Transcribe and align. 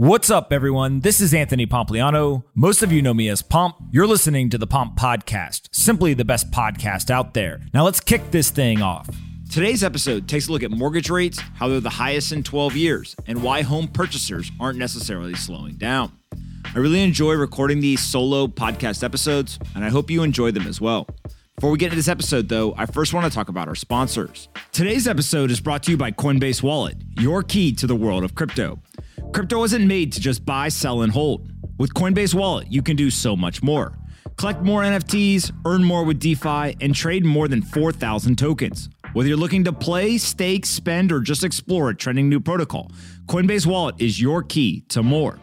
What's 0.00 0.30
up, 0.30 0.52
everyone? 0.52 1.00
This 1.00 1.20
is 1.20 1.34
Anthony 1.34 1.66
Pompliano. 1.66 2.44
Most 2.54 2.84
of 2.84 2.92
you 2.92 3.02
know 3.02 3.12
me 3.12 3.28
as 3.28 3.42
Pomp. 3.42 3.74
You're 3.90 4.06
listening 4.06 4.48
to 4.50 4.56
the 4.56 4.64
Pomp 4.64 4.96
Podcast, 4.96 5.68
simply 5.72 6.14
the 6.14 6.24
best 6.24 6.52
podcast 6.52 7.10
out 7.10 7.34
there. 7.34 7.62
Now 7.74 7.84
let's 7.84 7.98
kick 7.98 8.30
this 8.30 8.50
thing 8.50 8.80
off. 8.80 9.10
Today's 9.50 9.82
episode 9.82 10.28
takes 10.28 10.46
a 10.46 10.52
look 10.52 10.62
at 10.62 10.70
mortgage 10.70 11.10
rates, 11.10 11.40
how 11.56 11.66
they're 11.66 11.80
the 11.80 11.90
highest 11.90 12.30
in 12.30 12.44
12 12.44 12.76
years, 12.76 13.16
and 13.26 13.42
why 13.42 13.62
home 13.62 13.88
purchasers 13.88 14.52
aren't 14.60 14.78
necessarily 14.78 15.34
slowing 15.34 15.74
down. 15.74 16.12
I 16.72 16.78
really 16.78 17.02
enjoy 17.02 17.32
recording 17.32 17.80
these 17.80 18.00
solo 18.00 18.46
podcast 18.46 19.02
episodes, 19.02 19.58
and 19.74 19.84
I 19.84 19.88
hope 19.88 20.12
you 20.12 20.22
enjoy 20.22 20.52
them 20.52 20.68
as 20.68 20.80
well. 20.80 21.08
Before 21.56 21.72
we 21.72 21.78
get 21.78 21.86
into 21.86 21.96
this 21.96 22.06
episode, 22.06 22.48
though, 22.48 22.72
I 22.76 22.86
first 22.86 23.12
want 23.12 23.26
to 23.26 23.32
talk 23.32 23.48
about 23.48 23.66
our 23.66 23.74
sponsors. 23.74 24.48
Today's 24.70 25.08
episode 25.08 25.50
is 25.50 25.58
brought 25.58 25.82
to 25.82 25.90
you 25.90 25.96
by 25.96 26.12
Coinbase 26.12 26.62
Wallet, 26.62 26.98
your 27.18 27.42
key 27.42 27.72
to 27.72 27.86
the 27.88 27.96
world 27.96 28.22
of 28.22 28.36
crypto. 28.36 28.78
Crypto 29.32 29.58
wasn't 29.58 29.86
made 29.86 30.12
to 30.12 30.20
just 30.20 30.44
buy, 30.44 30.68
sell, 30.68 31.02
and 31.02 31.12
hold. 31.12 31.50
With 31.78 31.92
Coinbase 31.94 32.34
Wallet, 32.34 32.72
you 32.72 32.82
can 32.82 32.96
do 32.96 33.10
so 33.10 33.36
much 33.36 33.62
more. 33.62 33.96
Collect 34.36 34.62
more 34.62 34.82
NFTs, 34.82 35.52
earn 35.66 35.84
more 35.84 36.04
with 36.04 36.18
DeFi, 36.18 36.76
and 36.80 36.94
trade 36.94 37.24
more 37.24 37.46
than 37.46 37.60
4,000 37.62 38.36
tokens. 38.36 38.88
Whether 39.12 39.28
you're 39.28 39.38
looking 39.38 39.64
to 39.64 39.72
play, 39.72 40.16
stake, 40.18 40.64
spend, 40.64 41.12
or 41.12 41.20
just 41.20 41.44
explore 41.44 41.90
a 41.90 41.94
trending 41.94 42.28
new 42.28 42.40
protocol, 42.40 42.90
Coinbase 43.26 43.66
Wallet 43.66 43.96
is 43.98 44.20
your 44.20 44.42
key 44.42 44.80
to 44.88 45.02
more. 45.02 45.38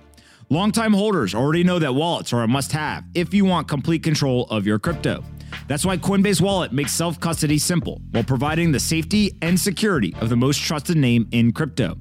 Longtime 0.50 0.94
holders 0.94 1.34
already 1.34 1.64
know 1.64 1.80
that 1.80 1.94
wallets 1.94 2.34
are 2.34 2.44
a 2.44 2.48
must 2.48 2.72
have 2.72 3.04
if 3.14 3.34
you 3.34 3.46
want 3.46 3.68
complete 3.68 4.04
control 4.04 4.46
of 4.46 4.66
your 4.66 4.80
crypto. 4.80 5.24
That's 5.68 5.86
why 5.86 5.98
Coinbase 5.98 6.42
Wallet 6.42 6.72
makes 6.72 6.92
self 6.92 7.20
custody 7.20 7.58
simple 7.58 8.02
while 8.12 8.24
providing 8.24 8.72
the 8.72 8.80
safety 8.80 9.38
and 9.42 9.60
security 9.60 10.14
of 10.22 10.30
the 10.30 10.36
most 10.36 10.62
trusted 10.62 10.98
name 10.98 11.28
in 11.32 11.52
crypto. 11.52 11.98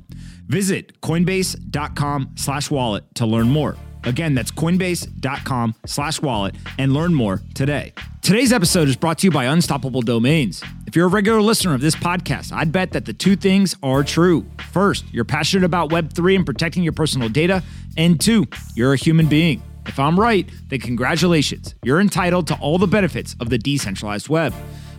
Visit 0.46 1.00
coinbase.com 1.00 2.30
slash 2.36 2.70
wallet 2.70 3.04
to 3.14 3.26
learn 3.26 3.48
more. 3.48 3.76
Again, 4.04 4.34
that's 4.34 4.50
coinbase.com 4.50 5.74
slash 5.86 6.20
wallet 6.20 6.54
and 6.78 6.92
learn 6.92 7.14
more 7.14 7.40
today. 7.54 7.94
Today's 8.22 8.52
episode 8.52 8.88
is 8.88 8.96
brought 8.96 9.18
to 9.18 9.26
you 9.26 9.30
by 9.30 9.46
Unstoppable 9.46 10.02
Domains. 10.02 10.62
If 10.86 10.94
you're 10.96 11.06
a 11.06 11.10
regular 11.10 11.40
listener 11.40 11.74
of 11.74 11.80
this 11.80 11.94
podcast, 11.94 12.52
I'd 12.52 12.72
bet 12.72 12.92
that 12.92 13.06
the 13.06 13.12
two 13.12 13.36
things 13.36 13.76
are 13.82 14.02
true. 14.04 14.46
First, 14.70 15.04
you're 15.12 15.24
passionate 15.24 15.64
about 15.64 15.90
Web3 15.90 16.36
and 16.36 16.46
protecting 16.46 16.82
your 16.82 16.92
personal 16.92 17.28
data. 17.28 17.62
And 17.96 18.20
two, 18.20 18.46
you're 18.74 18.92
a 18.92 18.96
human 18.96 19.26
being. 19.26 19.62
If 19.86 19.98
I'm 19.98 20.18
right, 20.18 20.48
then 20.68 20.80
congratulations. 20.80 21.74
You're 21.82 22.00
entitled 22.00 22.46
to 22.48 22.54
all 22.56 22.78
the 22.78 22.86
benefits 22.86 23.36
of 23.40 23.50
the 23.50 23.58
decentralized 23.58 24.28
web. 24.28 24.54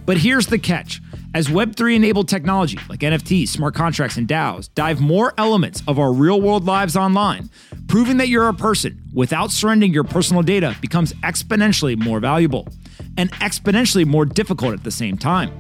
But 0.06 0.18
here's 0.18 0.48
the 0.48 0.60
catch. 0.60 1.02
As 1.36 1.50
Web3 1.50 1.98
enabled 1.98 2.30
technology 2.30 2.80
like 2.88 3.02
NFTs, 3.02 3.50
smart 3.50 3.76
contracts, 3.76 4.16
and 4.16 4.26
DAOs 4.26 4.70
dive 4.74 5.02
more 5.02 5.34
elements 5.38 5.84
of 5.86 6.00
our 6.00 6.14
real 6.14 6.40
world 6.40 6.64
lives 6.64 6.96
online, 6.96 7.50
proving 7.90 8.16
that 8.18 8.30
you're 8.30 8.48
a 8.48 8.54
person 8.54 9.04
without 9.14 9.52
surrendering 9.52 9.92
your 9.92 10.06
personal 10.06 10.44
data 10.44 10.78
becomes 10.80 11.12
exponentially 11.16 11.98
more 11.98 12.22
valuable 12.22 12.70
and 13.18 13.30
exponentially 13.34 14.06
more 14.06 14.24
difficult 14.24 14.74
at 14.74 14.86
the 14.86 14.92
same 14.92 15.18
time. 15.18 15.52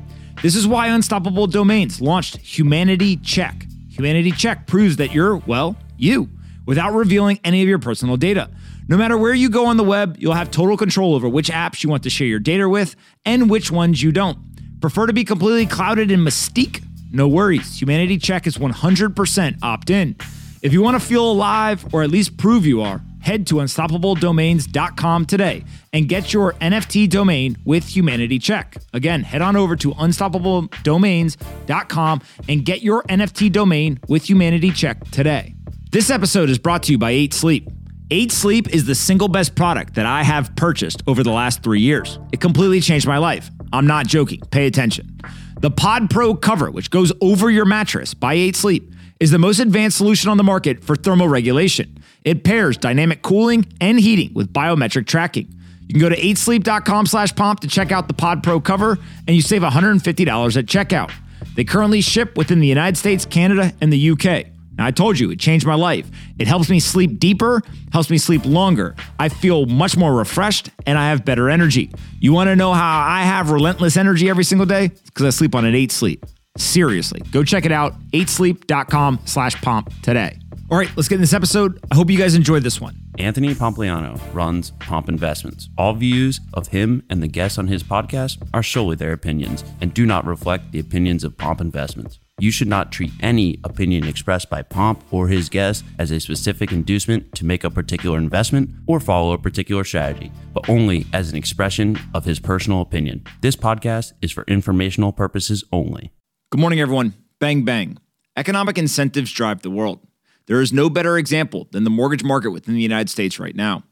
This 0.41 0.55
is 0.55 0.65
why 0.65 0.87
Unstoppable 0.87 1.45
Domains 1.45 1.99
launched 1.99 2.37
Humanity 2.37 3.17
Check. 3.17 3.67
Humanity 3.89 4.31
Check 4.31 4.67
proves 4.67 4.95
that 4.95 5.13
you're, 5.13 5.35
well, 5.35 5.75
you, 5.97 6.29
without 6.65 6.93
revealing 6.93 7.37
any 7.43 7.61
of 7.61 7.67
your 7.67 7.79
personal 7.79 8.15
data. 8.15 8.49
No 8.87 8.95
matter 8.95 9.17
where 9.17 9.33
you 9.33 9.49
go 9.49 9.65
on 9.65 9.75
the 9.75 9.83
web, 9.83 10.15
you'll 10.19 10.35
have 10.35 10.51
total 10.51 10.77
control 10.77 11.15
over 11.15 11.27
which 11.27 11.49
apps 11.49 11.83
you 11.83 11.89
want 11.89 12.03
to 12.03 12.09
share 12.09 12.27
your 12.27 12.39
data 12.39 12.69
with 12.69 12.95
and 13.25 13.49
which 13.49 13.71
ones 13.71 14.01
you 14.01 14.13
don't. 14.13 14.37
Prefer 14.85 15.07
to 15.07 15.13
be 15.13 15.23
completely 15.23 15.65
clouded 15.65 16.11
in 16.11 16.19
mystique? 16.19 16.83
No 17.11 17.27
worries. 17.27 17.81
Humanity 17.81 18.19
Check 18.19 18.45
is 18.45 18.59
100% 18.59 19.57
opt 19.63 19.89
in. 19.89 20.15
If 20.61 20.73
you 20.73 20.83
want 20.83 21.01
to 21.01 21.03
feel 21.03 21.27
alive 21.27 21.91
or 21.91 22.03
at 22.03 22.11
least 22.11 22.37
prove 22.37 22.67
you 22.67 22.83
are, 22.83 23.01
head 23.19 23.47
to 23.47 23.55
unstoppabledomains.com 23.55 25.25
today 25.25 25.63
and 25.91 26.07
get 26.07 26.33
your 26.33 26.53
NFT 26.53 27.09
domain 27.09 27.57
with 27.65 27.95
Humanity 27.95 28.37
Check. 28.37 28.77
Again, 28.93 29.23
head 29.23 29.41
on 29.41 29.55
over 29.55 29.75
to 29.75 29.89
unstoppabledomains.com 29.89 32.21
and 32.47 32.63
get 32.63 32.83
your 32.83 33.01
NFT 33.09 33.51
domain 33.51 33.99
with 34.07 34.29
Humanity 34.29 34.69
Check 34.69 35.09
today. 35.09 35.55
This 35.89 36.11
episode 36.11 36.51
is 36.51 36.59
brought 36.59 36.83
to 36.83 36.91
you 36.91 36.99
by 36.99 37.09
8 37.09 37.33
Sleep. 37.33 37.67
8 38.11 38.31
Sleep 38.31 38.71
is 38.71 38.85
the 38.85 38.93
single 38.93 39.29
best 39.29 39.55
product 39.55 39.95
that 39.95 40.05
I 40.05 40.21
have 40.21 40.55
purchased 40.55 41.01
over 41.07 41.23
the 41.23 41.31
last 41.31 41.63
three 41.63 41.81
years. 41.81 42.19
It 42.31 42.39
completely 42.39 42.81
changed 42.81 43.07
my 43.07 43.17
life. 43.17 43.49
I'm 43.75 43.87
not 43.87 44.07
joking. 44.07 44.41
Pay 44.51 44.67
attention. 44.67 45.19
The 45.59 45.71
Pod 45.71 46.09
Pro 46.09 46.35
cover, 46.35 46.69
which 46.71 46.89
goes 46.89 47.11
over 47.21 47.49
your 47.49 47.65
mattress 47.65 48.13
by 48.13 48.33
8 48.33 48.55
Sleep, 48.55 48.91
is 49.19 49.31
the 49.31 49.39
most 49.39 49.59
advanced 49.59 49.97
solution 49.97 50.29
on 50.29 50.37
the 50.37 50.43
market 50.43 50.83
for 50.83 50.95
thermoregulation. 50.95 51.97
It 52.23 52.43
pairs 52.43 52.77
dynamic 52.77 53.21
cooling 53.21 53.65
and 53.79 53.99
heating 53.99 54.33
with 54.33 54.51
biometric 54.51 55.07
tracking. 55.07 55.47
You 55.87 55.93
can 55.93 56.01
go 56.01 56.09
to 56.09 56.15
8sleep.com 56.15 57.05
slash 57.05 57.35
pomp 57.35 57.59
to 57.61 57.67
check 57.67 57.91
out 57.91 58.07
the 58.07 58.13
Pod 58.13 58.43
Pro 58.43 58.59
cover, 58.59 58.97
and 59.27 59.35
you 59.35 59.41
save 59.41 59.61
$150 59.61 60.57
at 60.57 60.65
checkout. 60.65 61.11
They 61.55 61.63
currently 61.63 62.01
ship 62.01 62.37
within 62.37 62.59
the 62.59 62.67
United 62.67 62.97
States, 62.97 63.25
Canada, 63.25 63.71
and 63.81 63.93
the 63.93 64.09
UK. 64.11 64.47
Now, 64.77 64.85
I 64.85 64.91
told 64.91 65.17
you, 65.19 65.31
it 65.31 65.39
changed 65.39 65.65
my 65.65 65.75
life. 65.75 66.09
It 66.37 66.47
helps 66.47 66.69
me 66.69 66.79
sleep 66.79 67.19
deeper, 67.19 67.61
helps 67.93 68.09
me 68.09 68.17
sleep 68.17 68.45
longer. 68.45 68.95
I 69.19 69.29
feel 69.29 69.65
much 69.65 69.97
more 69.97 70.13
refreshed, 70.13 70.69
and 70.85 70.97
I 70.97 71.09
have 71.09 71.25
better 71.25 71.49
energy. 71.49 71.91
You 72.19 72.33
want 72.33 72.49
to 72.49 72.55
know 72.55 72.73
how 72.73 73.05
I 73.07 73.21
have 73.21 73.51
relentless 73.51 73.97
energy 73.97 74.29
every 74.29 74.43
single 74.43 74.65
day? 74.65 74.91
Because 75.05 75.25
I 75.25 75.29
sleep 75.29 75.55
on 75.55 75.65
an 75.65 75.75
8 75.75 75.91
Sleep. 75.91 76.25
Seriously, 76.57 77.21
go 77.31 77.43
check 77.43 77.65
it 77.65 77.71
out, 77.71 77.93
8sleep.com 78.11 79.19
slash 79.25 79.55
pomp 79.61 79.91
today. 80.01 80.39
All 80.71 80.77
right, 80.77 80.89
let's 80.95 81.07
get 81.07 81.15
in 81.15 81.21
this 81.21 81.33
episode. 81.33 81.79
I 81.91 81.95
hope 81.95 82.09
you 82.09 82.17
guys 82.17 82.33
enjoyed 82.33 82.63
this 82.63 82.81
one. 82.81 82.95
Anthony 83.19 83.53
Pompliano 83.53 84.19
runs 84.33 84.71
Pomp 84.71 85.07
Investments. 85.09 85.69
All 85.77 85.93
views 85.93 86.39
of 86.53 86.67
him 86.69 87.03
and 87.09 87.21
the 87.21 87.27
guests 87.27 87.57
on 87.57 87.67
his 87.67 87.83
podcast 87.83 88.45
are 88.53 88.63
solely 88.63 88.95
their 88.95 89.13
opinions 89.13 89.63
and 89.79 89.93
do 89.93 90.05
not 90.05 90.25
reflect 90.25 90.71
the 90.71 90.79
opinions 90.79 91.23
of 91.23 91.37
Pomp 91.37 91.61
Investments. 91.61 92.19
You 92.37 92.51
should 92.51 92.67
not 92.67 92.91
treat 92.91 93.13
any 93.21 93.61
opinion 93.63 94.03
expressed 94.03 94.49
by 94.49 94.61
Pomp 94.61 95.01
or 95.09 95.29
his 95.29 95.47
guests 95.47 95.85
as 95.97 96.11
a 96.11 96.19
specific 96.19 96.73
inducement 96.73 97.33
to 97.35 97.45
make 97.45 97.63
a 97.63 97.69
particular 97.69 98.17
investment 98.17 98.71
or 98.87 98.99
follow 98.99 99.31
a 99.31 99.37
particular 99.37 99.85
strategy, 99.85 100.33
but 100.53 100.67
only 100.67 101.05
as 101.13 101.31
an 101.31 101.37
expression 101.37 101.97
of 102.13 102.25
his 102.25 102.41
personal 102.41 102.81
opinion. 102.81 103.23
This 103.39 103.55
podcast 103.55 104.11
is 104.21 104.33
for 104.33 104.43
informational 104.49 105.13
purposes 105.13 105.63
only. 105.71 106.11
Good 106.51 106.59
morning, 106.59 106.81
everyone. 106.81 107.13
Bang, 107.39 107.63
bang. 107.63 107.99
Economic 108.35 108.77
incentives 108.77 109.31
drive 109.31 109.61
the 109.61 109.71
world. 109.71 110.05
There 110.47 110.59
is 110.59 110.73
no 110.73 110.89
better 110.89 111.17
example 111.17 111.69
than 111.71 111.85
the 111.85 111.89
mortgage 111.89 112.23
market 112.23 112.51
within 112.51 112.75
the 112.75 112.81
United 112.81 113.09
States 113.09 113.39
right 113.39 113.55
now. 113.55 113.83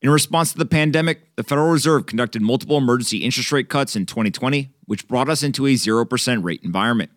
In 0.00 0.08
response 0.08 0.52
to 0.52 0.58
the 0.58 0.64
pandemic, 0.64 1.36
the 1.36 1.44
Federal 1.44 1.70
Reserve 1.70 2.06
conducted 2.06 2.40
multiple 2.40 2.78
emergency 2.78 3.18
interest 3.18 3.52
rate 3.52 3.68
cuts 3.68 3.94
in 3.94 4.06
2020, 4.06 4.70
which 4.86 5.06
brought 5.06 5.28
us 5.28 5.42
into 5.42 5.66
a 5.66 5.74
0% 5.74 6.42
rate 6.42 6.62
environment. 6.62 7.10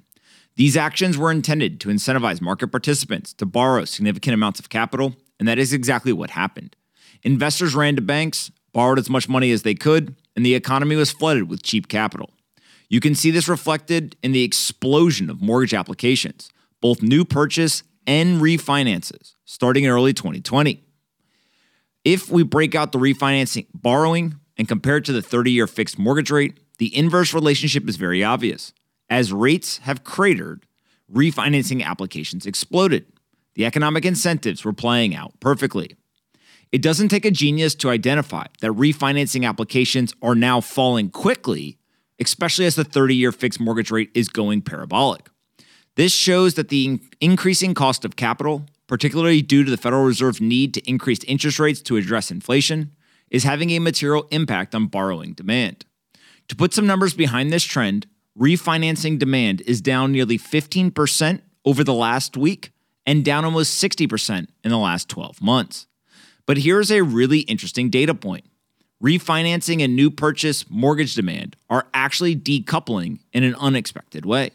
These 0.56 0.78
actions 0.78 1.18
were 1.18 1.32
intended 1.32 1.80
to 1.82 1.90
incentivize 1.90 2.42
market 2.42 2.68
participants 2.68 3.34
to 3.34 3.46
borrow 3.46 3.86
significant 3.86 4.36
amounts 4.36 4.60
of 4.60 4.70
capital, 4.70 5.16
and 5.40 5.48
that 5.48 5.58
is 5.58 5.74
exactly 5.74 6.14
what 6.14 6.32
happened. 6.32 6.76
Investors 7.24 7.74
ran 7.74 7.96
to 7.96 8.02
banks, 8.02 8.52
borrowed 8.72 9.00
as 9.00 9.10
much 9.10 9.28
money 9.28 9.52
as 9.52 9.64
they 9.64 9.74
could, 9.74 10.16
and 10.36 10.46
the 10.46 10.56
economy 10.56 10.96
was 10.96 11.12
flooded 11.12 11.50
with 11.50 11.64
cheap 11.64 11.88
capital. 11.88 12.32
You 12.88 13.00
can 13.00 13.16
see 13.16 13.32
this 13.32 13.48
reflected 13.48 14.16
in 14.22 14.32
the 14.32 14.44
explosion 14.44 15.30
of 15.30 15.42
mortgage 15.42 15.74
applications, 15.74 16.52
both 16.82 17.02
new 17.02 17.26
purchase 17.26 17.82
and 18.06 18.40
refinances, 18.40 19.34
starting 19.46 19.86
in 19.86 19.90
early 19.90 20.14
2020. 20.14 20.84
If 22.04 22.30
we 22.30 22.44
break 22.44 22.76
out 22.76 22.92
the 22.92 23.00
refinancing 23.00 23.68
borrowing 23.74 24.36
and 24.58 24.68
compare 24.68 24.98
it 24.98 25.06
to 25.06 25.14
the 25.14 25.22
30 25.22 25.52
year 25.52 25.66
fixed 25.66 25.98
mortgage 25.98 26.30
rate, 26.30 26.60
the 26.78 26.96
inverse 26.96 27.34
relationship 27.34 27.88
is 27.88 27.96
very 27.96 28.24
obvious. 28.24 28.74
As 29.10 29.34
rates 29.34 29.80
have 29.80 30.04
cratered, 30.04 30.66
refinancing 31.12 31.84
applications 31.84 32.46
exploded. 32.46 33.06
The 33.56 33.66
economic 33.66 34.06
incentives 34.06 34.66
were 34.66 34.74
playing 34.74 35.16
out 35.16 35.40
perfectly. 35.40 35.96
It 36.72 36.82
doesn't 36.82 37.10
take 37.10 37.26
a 37.26 37.32
genius 37.32 37.76
to 37.76 37.92
identify 37.92 38.48
that 38.62 38.72
refinancing 38.72 39.48
applications 39.48 40.14
are 40.24 40.34
now 40.34 40.60
falling 40.60 41.12
quickly, 41.12 41.78
especially 42.20 42.66
as 42.66 42.76
the 42.76 42.84
30 42.84 43.16
year 43.16 43.32
fixed 43.32 43.60
mortgage 43.60 43.92
rate 43.92 44.10
is 44.16 44.28
going 44.28 44.64
parabolic. 44.64 45.30
This 45.96 46.12
shows 46.12 46.56
that 46.56 46.70
the 46.70 47.00
increasing 47.22 47.76
cost 47.76 48.04
of 48.04 48.16
capital, 48.16 48.66
particularly 48.88 49.44
due 49.44 49.64
to 49.64 49.70
the 49.70 49.78
Federal 49.78 50.04
Reserve's 50.04 50.42
need 50.42 50.74
to 50.74 50.90
increase 50.90 51.24
interest 51.26 51.60
rates 51.60 51.82
to 51.82 51.98
address 51.98 52.32
inflation, 52.32 52.92
is 53.30 53.44
having 53.44 53.70
a 53.70 53.80
material 53.80 54.28
impact 54.32 54.74
on 54.74 54.88
borrowing 54.88 55.34
demand. 55.34 55.86
To 56.48 56.56
put 56.56 56.74
some 56.74 56.88
numbers 56.88 57.14
behind 57.14 57.54
this 57.54 57.64
trend, 57.64 58.08
refinancing 58.38 59.20
demand 59.20 59.62
is 59.62 59.82
down 59.82 60.12
nearly 60.12 60.38
15% 60.38 61.42
over 61.66 61.84
the 61.84 61.94
last 61.94 62.36
week 62.36 62.72
and 63.06 63.24
down 63.24 63.46
almost 63.46 63.82
60% 63.82 64.48
in 64.64 64.70
the 64.70 64.78
last 64.78 65.10
12 65.10 65.42
months. 65.42 65.88
But 66.46 66.58
here's 66.58 66.92
a 66.92 67.04
really 67.04 67.40
interesting 67.40 67.90
data 67.90 68.14
point 68.14 68.46
refinancing 69.02 69.84
and 69.84 69.96
new 69.96 70.10
purchase 70.10 70.70
mortgage 70.70 71.14
demand 71.14 71.58
are 71.70 71.88
actually 71.94 72.36
decoupling 72.36 73.20
in 73.34 73.44
an 73.44 73.54
unexpected 73.56 74.26
way. 74.26 74.52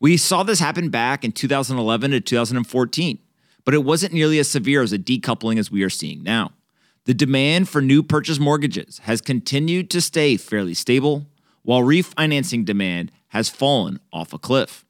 We 0.00 0.16
saw 0.16 0.42
this 0.42 0.58
happen 0.58 0.88
back 0.88 1.24
in 1.24 1.30
2011 1.30 2.10
to 2.10 2.20
2014, 2.20 3.18
but 3.64 3.74
it 3.74 3.84
wasn't 3.84 4.12
nearly 4.12 4.40
as 4.40 4.50
severe 4.50 4.82
as 4.82 4.92
a 4.92 4.98
decoupling 4.98 5.58
as 5.58 5.70
we 5.70 5.84
are 5.84 5.90
seeing 5.90 6.24
now. 6.24 6.52
The 7.04 7.14
demand 7.14 7.68
for 7.68 7.80
new 7.80 8.02
purchase 8.02 8.38
mortgages 8.38 8.98
has 9.04 9.20
continued 9.20 9.88
to 9.90 10.00
stay 10.00 10.36
fairly 10.36 10.74
stable, 10.74 11.26
while 11.62 11.82
refinancing 11.82 12.64
demand 12.64 13.12
has 13.28 13.48
fallen 13.48 14.00
off 14.12 14.32
a 14.32 14.38
cliff. 14.38 14.84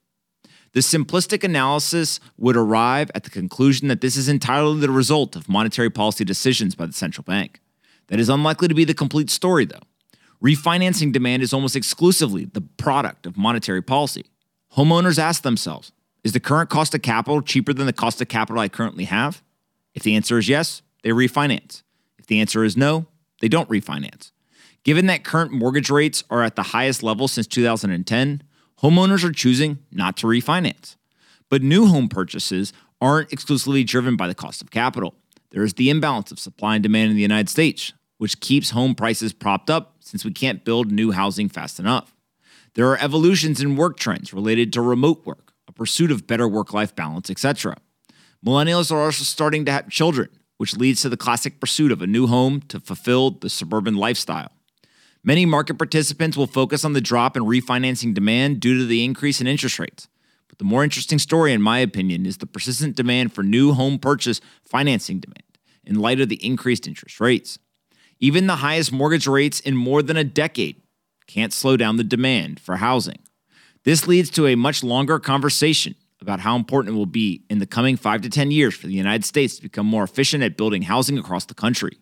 The 0.72 0.81
simplistic 0.81 1.43
analysis 1.43 2.20
would 2.38 2.56
arrive 2.56 3.11
at 3.14 3.25
the 3.25 3.31
conclusion 3.31 3.88
that 3.88 4.00
this 4.00 4.17
is 4.17 4.28
entirely 4.28 4.78
the 4.81 4.90
result 4.90 5.34
of 5.34 5.49
monetary 5.49 5.90
policy 5.90 6.25
decisions 6.25 6.76
by 6.76 6.87
the 6.87 6.93
central 6.93 7.25
bank. 7.25 7.61
That 8.06 8.20
is 8.20 8.28
unlikely 8.28 8.69
to 8.69 8.75
be 8.75 8.84
the 8.84 8.94
complete 8.94 9.31
story, 9.31 9.64
though. 9.64 9.82
Refinancing 10.43 11.12
demand 11.12 11.43
is 11.43 11.52
almost 11.52 11.76
exclusively 11.76 12.44
the 12.44 12.61
product 12.61 13.26
of 13.26 13.37
monetary 13.37 13.82
policy. 13.82 14.26
Homeowners 14.76 15.19
ask 15.19 15.43
themselves 15.43 15.93
Is 16.22 16.32
the 16.32 16.40
current 16.40 16.70
cost 16.70 16.94
of 16.94 17.02
capital 17.02 17.43
cheaper 17.43 17.72
than 17.72 17.87
the 17.87 17.93
cost 17.93 18.20
of 18.20 18.28
capital 18.28 18.61
I 18.61 18.69
currently 18.69 19.05
have? 19.05 19.43
If 19.94 20.02
the 20.02 20.14
answer 20.14 20.38
is 20.38 20.49
yes, 20.49 20.82
they 21.02 21.11
refinance. 21.11 21.82
If 22.19 22.26
the 22.26 22.40
answer 22.40 22.62
is 22.62 22.76
no, 22.76 23.06
they 23.40 23.49
don't 23.49 23.69
refinance. 23.69 24.31
Given 24.82 25.06
that 25.06 25.25
current 25.25 25.53
mortgage 25.53 25.91
rates 25.91 26.25
are 26.31 26.43
at 26.43 26.56
the 26.56 26.62
highest 26.62 27.03
level 27.03 27.29
since 27.29 27.47
2010, 27.47 28.43
homeowners 28.82 29.25
are 29.25 29.32
choosing 29.32 29.79
not 29.93 30.17
to 30.19 30.27
refinance. 30.27 30.97
But 31.50 31.62
new 31.62 31.87
home 31.87 32.09
purchases 32.09 32.73
aren't 33.00 33.32
exclusively 33.32 33.85
driven 33.85 34.17
by 34.17 34.27
the 34.27 34.35
cost 34.35 34.62
of 34.62 34.71
capital. 34.71 35.15
There 35.50 35.65
is 35.65 35.75
the 35.75 35.91
imbalance 35.91 36.31
of 36.31 36.38
supply 36.38 36.77
and 36.77 36.82
demand 36.82 37.11
in 37.11 37.17
the 37.17 37.23
United 37.23 37.49
States, 37.49 37.93
which 38.19 38.41
keeps 38.41 38.71
home 38.71 38.94
prices 38.94 39.32
propped 39.32 39.69
up 39.69 39.97
since 40.00 40.25
we 40.25 40.32
can't 40.32 40.65
build 40.65 40.91
new 40.91 41.11
housing 41.11 41.49
fast 41.49 41.79
enough. 41.79 42.15
There 42.75 42.88
are 42.88 42.99
evolutions 43.00 43.61
in 43.61 43.77
work 43.77 43.99
trends 43.99 44.32
related 44.32 44.73
to 44.75 44.81
remote 44.81 45.27
work, 45.27 45.53
a 45.69 45.73
pursuit 45.73 46.11
of 46.11 46.27
better 46.27 46.49
work 46.49 46.73
life 46.73 46.94
balance, 46.94 47.29
etc. 47.29 47.77
Millennials 48.47 48.91
are 48.91 49.00
also 49.00 49.25
starting 49.25 49.65
to 49.67 49.73
have 49.73 49.91
children, 49.91 50.29
which 50.56 50.77
leads 50.77 51.03
to 51.03 51.09
the 51.09 51.17
classic 51.17 51.61
pursuit 51.61 51.93
of 51.93 52.00
a 52.00 52.06
new 52.06 52.29
home 52.29 52.61
to 52.69 52.81
fulfill 52.81 53.32
the 53.32 53.50
suburban 53.50 53.97
lifestyle. 53.97 54.53
Many 55.22 55.44
market 55.44 55.76
participants 55.76 56.37
will 56.37 56.46
focus 56.46 56.84
on 56.84 56.94
the 56.94 57.00
drop 57.00 57.37
in 57.37 57.43
refinancing 57.43 58.14
demand 58.14 58.61
due 58.61 58.78
to 58.78 58.87
the 58.87 59.05
increase 59.05 59.40
in 59.40 59.46
interest 59.46 59.78
rates. 59.78 60.08
But 60.49 60.58
the 60.58 60.64
more 60.64 60.82
interesting 60.82 61.19
story, 61.19 61.52
in 61.52 61.61
my 61.61 61.78
opinion, 61.78 62.25
is 62.25 62.38
the 62.38 62.46
persistent 62.46 62.96
demand 62.96 63.34
for 63.34 63.43
new 63.43 63.75
home 63.75 63.99
purchase 63.99 64.40
financing 64.64 65.20
demand 65.20 65.44
in 65.84 65.96
light 65.96 66.20
of 66.20 66.31
the 66.31 66.44
increased 66.44 66.88
interest 66.88 67.20
rates. 67.20 67.58
Even 68.19 68.46
the 68.46 68.56
highest 68.56 68.93
mortgage 68.93 69.26
rates 69.26 69.61
in 69.61 69.76
more 69.76 70.02
than 70.02 70.17
a 70.17 70.25
decade 70.25 70.81
can't 71.26 71.52
slow 71.52 71.76
down 71.76 71.96
the 71.96 72.05
demand 72.05 72.58
for 72.58 72.76
housing. 72.76 73.19
This 73.84 74.06
leads 74.06 74.31
to 74.31 74.46
a 74.46 74.55
much 74.55 74.82
longer 74.82 75.19
conversation 75.19 75.94
about 76.20 76.40
how 76.40 76.56
important 76.56 76.94
it 76.94 76.99
will 76.99 77.06
be 77.06 77.44
in 77.49 77.58
the 77.58 77.67
coming 77.67 77.96
five 77.96 78.22
to 78.22 78.31
10 78.31 78.50
years 78.50 78.75
for 78.75 78.87
the 78.87 78.94
United 78.94 79.25
States 79.25 79.56
to 79.56 79.62
become 79.62 79.87
more 79.87 80.05
efficient 80.05 80.43
at 80.43 80.56
building 80.56 80.82
housing 80.82 81.19
across 81.19 81.44
the 81.44 81.55
country. 81.55 81.99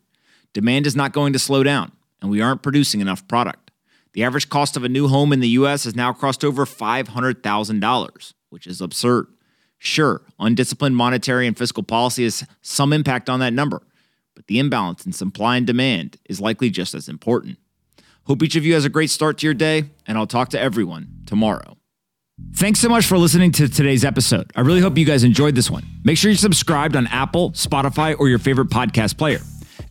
Demand 0.53 0.87
is 0.87 0.97
not 0.97 1.13
going 1.13 1.33
to 1.33 1.39
slow 1.39 1.63
down 1.63 1.93
and 2.21 2.31
we 2.31 2.41
aren't 2.41 2.63
producing 2.63 3.01
enough 3.01 3.27
product. 3.29 3.71
The 4.13 4.25
average 4.25 4.49
cost 4.49 4.77
of 4.77 4.85
a 4.85 4.89
new 4.89 5.09
home 5.09 5.33
in 5.33 5.41
the 5.41 5.49
US 5.51 5.85
has 5.85 5.95
now 5.95 6.13
crossed 6.13 6.45
over 6.45 6.65
$500,000, 6.65 8.33
which 8.51 8.67
is 8.67 8.81
absurd. 8.81 9.27
Sure, 9.79 10.23
undisciplined 10.41 10.97
monetary 10.97 11.47
and 11.47 11.57
fiscal 11.57 11.83
policy 11.83 12.25
has 12.25 12.45
some 12.63 12.93
impact 12.93 13.31
on 13.31 13.39
that 13.41 13.53
number, 13.53 13.83
but 14.35 14.47
the 14.49 14.59
imbalance 14.59 15.07
in 15.07 15.13
supply 15.13 15.57
and 15.57 15.67
demand 15.67 16.17
is 16.29 16.41
likely 16.41 16.69
just 16.69 16.95
as 16.95 17.09
important. 17.09 17.59
Hope 18.27 18.43
each 18.43 18.57
of 18.57 18.65
you 18.65 18.75
has 18.75 18.85
a 18.85 18.91
great 18.91 19.11
start 19.11 19.39
to 19.39 19.47
your 19.47 19.55
day, 19.55 19.85
and 20.07 20.19
I'll 20.19 20.27
talk 20.27 20.49
to 20.51 20.61
everyone 20.61 21.23
tomorrow. 21.27 21.77
Thanks 22.55 22.81
so 22.81 22.89
much 22.89 23.07
for 23.07 23.19
listening 23.19 23.53
to 23.53 23.69
today's 23.69 24.05
episode. 24.05 24.51
I 24.55 24.61
really 24.61 24.81
hope 24.81 24.99
you 24.99 25.05
guys 25.05 25.25
enjoyed 25.25 25.55
this 25.55 25.71
one. 25.71 25.85
Make 26.05 26.19
sure 26.19 26.31
you're 26.31 26.37
subscribed 26.37 26.97
on 26.97 27.07
Apple, 27.09 27.53
Spotify, 27.53 28.19
or 28.19 28.29
your 28.29 28.39
favorite 28.39 28.69
podcast 28.69 29.17
player. 29.17 29.41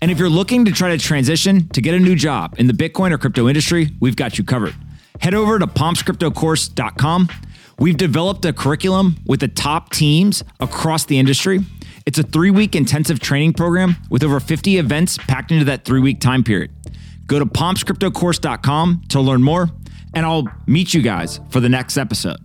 And 0.01 0.11
if 0.11 0.19
you're 0.19 0.29
looking 0.29 0.65
to 0.65 0.71
try 0.71 0.89
to 0.89 0.97
transition 0.97 1.67
to 1.69 1.81
get 1.81 1.95
a 1.95 1.99
new 1.99 2.15
job 2.15 2.55
in 2.59 2.67
the 2.67 2.73
Bitcoin 2.73 3.11
or 3.11 3.17
crypto 3.17 3.47
industry, 3.47 3.89
we've 3.99 4.15
got 4.15 4.37
you 4.37 4.43
covered. 4.43 4.75
Head 5.19 5.33
over 5.33 5.57
to 5.57 5.65
pompscryptocourse.com. 5.67 7.29
We've 7.79 7.97
developed 7.97 8.45
a 8.45 8.53
curriculum 8.53 9.17
with 9.25 9.39
the 9.39 9.47
top 9.47 9.91
teams 9.91 10.43
across 10.59 11.05
the 11.05 11.19
industry. 11.19 11.59
It's 12.05 12.17
a 12.17 12.23
three 12.23 12.51
week 12.51 12.75
intensive 12.75 13.19
training 13.19 13.53
program 13.53 13.97
with 14.09 14.23
over 14.23 14.39
50 14.39 14.77
events 14.77 15.17
packed 15.17 15.51
into 15.51 15.65
that 15.65 15.85
three 15.85 15.99
week 15.99 16.19
time 16.19 16.43
period. 16.43 16.71
Go 17.25 17.39
to 17.39 17.45
pompscryptocourse.com 17.45 19.03
to 19.09 19.19
learn 19.19 19.43
more, 19.43 19.69
and 20.13 20.25
I'll 20.25 20.47
meet 20.65 20.93
you 20.93 21.01
guys 21.01 21.39
for 21.49 21.59
the 21.59 21.69
next 21.69 21.97
episode. 21.97 22.37